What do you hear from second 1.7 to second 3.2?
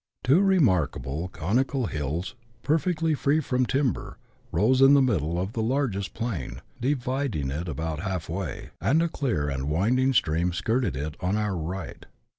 hills, perfectly